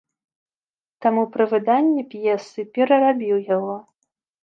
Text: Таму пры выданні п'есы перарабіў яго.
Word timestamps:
Таму 1.07 1.25
пры 1.35 1.47
выданні 1.53 2.07
п'есы 2.15 2.69
перарабіў 2.79 3.43
яго. 3.55 3.81